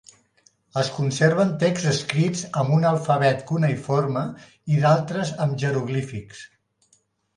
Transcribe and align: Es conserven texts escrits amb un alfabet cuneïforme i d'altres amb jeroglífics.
Es 0.83 0.87
conserven 0.93 1.51
texts 1.63 1.89
escrits 1.91 2.41
amb 2.61 2.73
un 2.77 2.87
alfabet 2.93 3.45
cuneïforme 3.51 4.25
i 4.77 4.81
d'altres 4.87 5.37
amb 5.47 5.63
jeroglífics. 5.65 6.43